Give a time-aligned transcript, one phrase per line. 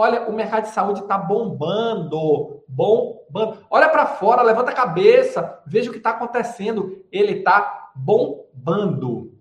[0.00, 3.58] Olha, o mercado de saúde está bombando, bombando.
[3.68, 7.04] Olha para fora, levanta a cabeça, veja o que está acontecendo.
[7.12, 9.34] Ele está bombando.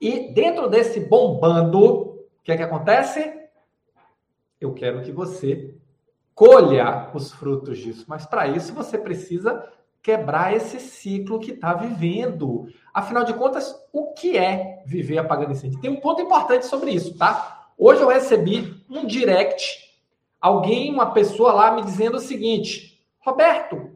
[0.00, 3.34] E dentro desse bombando, o que é que acontece?
[4.60, 5.74] Eu quero que você
[6.36, 8.04] colha os frutos disso.
[8.06, 9.68] Mas para isso você precisa
[10.00, 12.68] quebrar esse ciclo que está vivendo.
[12.94, 15.80] Afinal de contas, o que é viver apagando incêndio?
[15.80, 17.72] Tem um ponto importante sobre isso, tá?
[17.76, 19.85] Hoje eu recebi um direct,
[20.40, 23.90] alguém, uma pessoa lá me dizendo o seguinte: Roberto,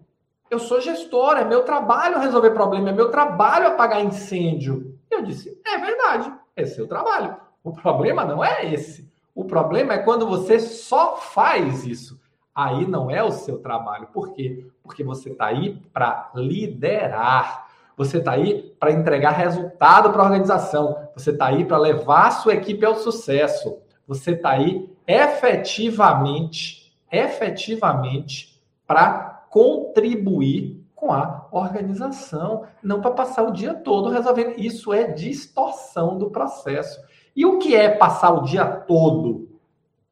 [0.51, 4.99] eu sou gestor, é meu trabalho resolver problema, é meu trabalho apagar incêndio.
[5.11, 7.37] Eu disse: é verdade, é seu trabalho.
[7.63, 9.11] O problema não é esse.
[9.35, 12.21] O problema é quando você só faz isso
[12.55, 14.09] aí não é o seu trabalho.
[14.09, 14.67] Por quê?
[14.83, 17.69] Porque você está aí para liderar.
[17.97, 21.09] Você está aí para entregar resultado para a organização.
[21.15, 23.79] Você está aí para levar a sua equipe ao sucesso.
[24.11, 33.73] Você está aí efetivamente, efetivamente, para contribuir com a organização, não para passar o dia
[33.73, 34.59] todo resolvendo.
[34.59, 37.01] Isso é distorção do processo.
[37.37, 39.49] E o que é passar o dia todo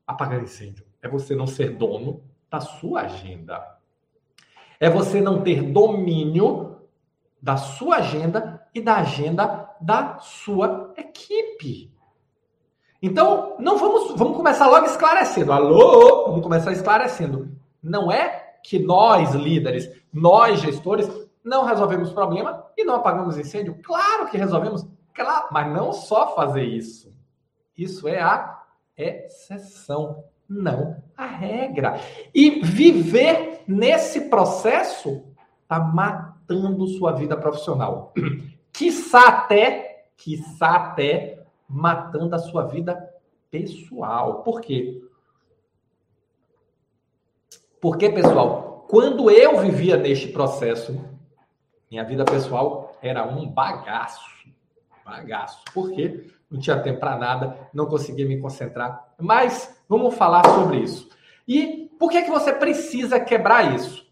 [0.07, 0.87] apagando incêndio?
[1.03, 3.81] É você não ser dono da sua agenda.
[4.79, 6.83] É você não ter domínio
[7.43, 11.98] da sua agenda e da agenda da sua equipe.
[13.01, 15.53] Então, não vamos, vamos começar logo esclarecendo.
[15.53, 17.49] Alô, vamos começar esclarecendo.
[17.83, 21.09] Não é que nós líderes, nós gestores,
[21.45, 23.79] não resolvemos problema e não apagamos incêndio.
[23.83, 27.15] Claro que resolvemos, claro, mas não só fazer isso.
[27.77, 28.63] Isso é a
[28.97, 32.01] exceção não a regra.
[32.35, 35.23] E viver nesse processo
[35.63, 38.15] está matando sua vida profissional.
[38.73, 41.38] Quiçá até, quiçá até
[41.69, 43.13] matando a sua vida
[43.51, 44.43] pessoal.
[44.43, 45.03] Por quê?
[47.81, 50.99] Porque, pessoal, quando eu vivia neste processo,
[51.91, 54.29] minha vida pessoal era um bagaço.
[55.05, 55.63] Bagaço.
[55.73, 56.31] Por quê?
[56.51, 59.13] Não tinha tempo para nada, não conseguia me concentrar.
[59.19, 61.09] Mas Vamos falar sobre isso.
[61.47, 64.07] E por que, que você precisa quebrar isso?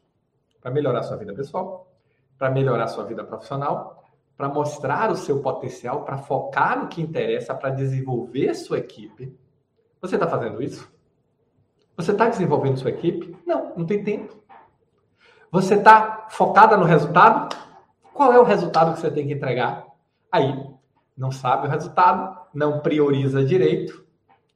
[0.60, 1.92] Para melhorar sua vida pessoal,
[2.38, 4.05] para melhorar sua vida profissional,
[4.36, 9.34] para mostrar o seu potencial, para focar no que interessa, para desenvolver sua equipe.
[10.00, 10.90] Você está fazendo isso?
[11.96, 13.34] Você está desenvolvendo sua equipe?
[13.46, 14.36] Não, não tem tempo.
[15.50, 17.56] Você está focada no resultado?
[18.12, 19.86] Qual é o resultado que você tem que entregar?
[20.30, 20.68] Aí,
[21.16, 24.04] não sabe o resultado, não prioriza direito,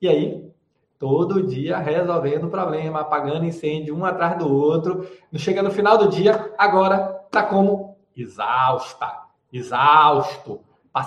[0.00, 0.50] e aí
[0.98, 5.06] todo dia resolvendo problema, apagando incêndio um atrás do outro.
[5.36, 10.60] Chega no final do dia, agora tá como exausta, exausto,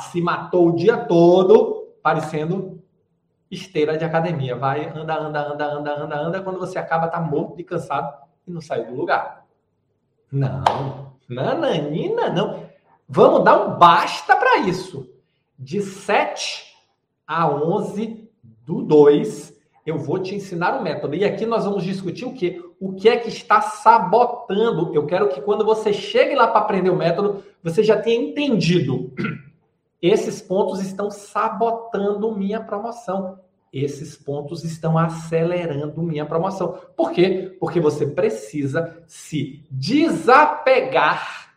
[0.10, 2.82] se matou o dia todo, parecendo
[3.50, 4.56] esteira de academia.
[4.56, 8.14] Vai, anda, anda, anda, anda, anda, anda, quando você acaba tá morto de cansado
[8.48, 9.46] e não sai do lugar.
[10.32, 12.64] Não, nananina, não.
[13.08, 15.10] Vamos dar um basta para isso.
[15.58, 16.74] De 7
[17.28, 18.30] a 11
[18.66, 19.53] do 2,
[19.86, 21.16] eu vou te ensinar um método.
[21.16, 22.64] E aqui nós vamos discutir o que?
[22.80, 24.94] O que é que está sabotando.
[24.94, 29.12] Eu quero que quando você chegue lá para aprender o método, você já tenha entendido.
[30.02, 33.40] Esses pontos estão sabotando minha promoção.
[33.72, 36.78] Esses pontos estão acelerando minha promoção.
[36.96, 37.56] Por quê?
[37.60, 41.56] Porque você precisa se desapegar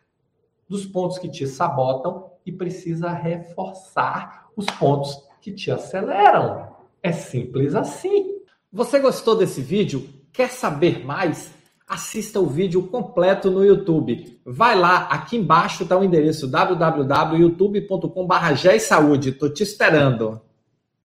[0.69, 6.76] dos pontos que te sabotam e precisa reforçar os pontos que te aceleram.
[7.07, 8.35] É simples assim.
[8.73, 10.09] Você gostou desse vídeo?
[10.33, 11.55] Quer saber mais?
[11.87, 14.41] Assista o vídeo completo no YouTube.
[14.45, 19.25] Vai lá, aqui embaixo está o endereço www.youtube.com.br.
[19.25, 20.41] Estou te esperando.